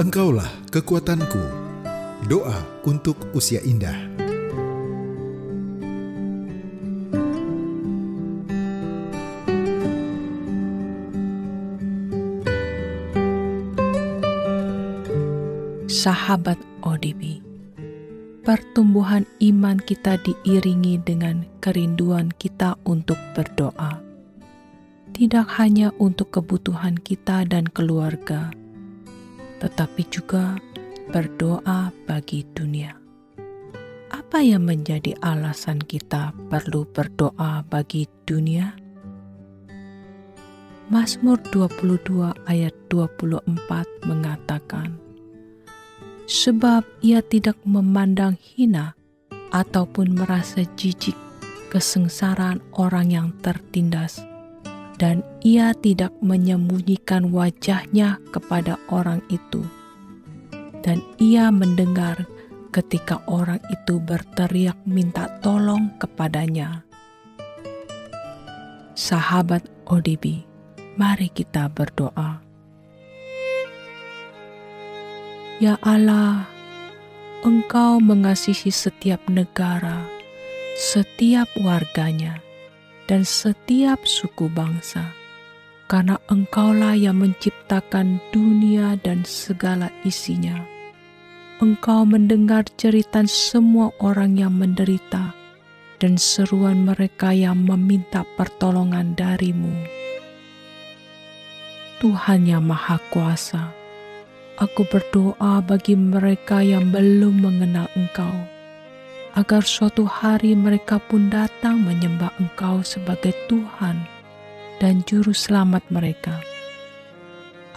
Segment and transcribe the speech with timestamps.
[0.00, 1.44] Engkaulah kekuatanku.
[2.24, 2.56] Doa
[2.88, 4.08] untuk usia indah.
[15.84, 17.44] Sahabat ODB,
[18.40, 24.00] pertumbuhan iman kita diiringi dengan kerinduan kita untuk berdoa.
[25.12, 28.48] Tidak hanya untuk kebutuhan kita dan keluarga,
[29.60, 30.56] tetapi juga
[31.12, 32.96] berdoa bagi dunia.
[34.10, 38.74] Apa yang menjadi alasan kita perlu berdoa bagi dunia?
[40.90, 43.46] Mazmur 22 ayat 24
[44.10, 44.98] mengatakan,
[46.26, 48.98] Sebab ia tidak memandang hina
[49.50, 51.14] ataupun merasa jijik
[51.70, 54.22] kesengsaraan orang yang tertindas,
[55.00, 59.64] dan ia tidak menyembunyikan wajahnya kepada orang itu.
[60.84, 62.28] Dan ia mendengar
[62.68, 66.84] ketika orang itu berteriak minta tolong kepadanya.
[68.92, 70.44] Sahabat ODB,
[71.00, 72.44] mari kita berdoa.
[75.64, 76.44] Ya Allah,
[77.40, 80.04] Engkau mengasihi setiap negara,
[80.76, 82.44] setiap warganya
[83.10, 85.10] dan setiap suku bangsa,
[85.90, 90.62] karena Engkaulah yang menciptakan dunia dan segala isinya.
[91.58, 95.34] Engkau mendengar cerita semua orang yang menderita
[95.98, 99.74] dan seruan mereka yang meminta pertolongan darimu.
[101.98, 103.74] Tuhan yang Maha Kuasa,
[104.56, 108.59] aku berdoa bagi mereka yang belum mengenal Engkau
[109.38, 114.02] agar suatu hari mereka pun datang menyembah Engkau sebagai Tuhan
[114.82, 116.42] dan Juru Selamat mereka.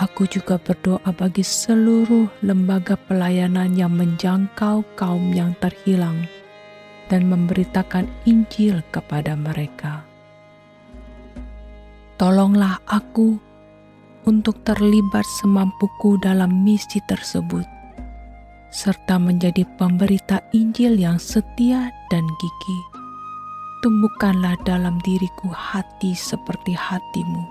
[0.00, 6.24] Aku juga berdoa bagi seluruh lembaga pelayanan yang menjangkau kaum yang terhilang
[7.12, 10.08] dan memberitakan Injil kepada mereka.
[12.16, 13.36] Tolonglah aku
[14.24, 17.81] untuk terlibat semampuku dalam misi tersebut
[18.72, 22.84] serta menjadi pemberita Injil yang setia dan gigih.
[23.84, 27.44] Tumbuhkanlah dalam diriku hati seperti hatimu,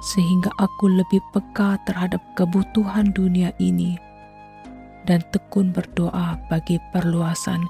[0.00, 4.00] sehingga aku lebih peka terhadap kebutuhan dunia ini
[5.04, 7.64] dan tekun berdoa bagi perluasan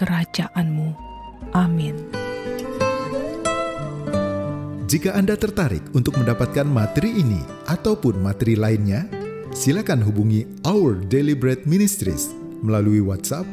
[0.00, 0.94] kerajaanmu.
[1.54, 1.94] Amin.
[4.86, 9.25] Jika Anda tertarik untuk mendapatkan materi ini ataupun materi lainnya,
[9.56, 12.28] silakan hubungi Our Daily Bread Ministries
[12.60, 13.48] melalui WhatsApp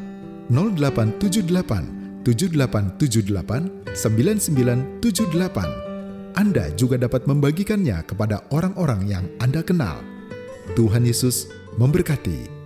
[0.52, 6.36] 0878 7878 9978.
[6.36, 10.04] Anda juga dapat membagikannya kepada orang-orang yang Anda kenal.
[10.76, 11.48] Tuhan Yesus
[11.80, 12.63] memberkati.